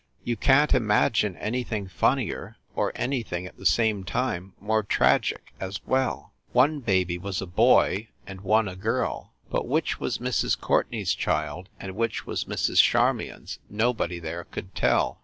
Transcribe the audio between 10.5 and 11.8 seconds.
Courtenay s child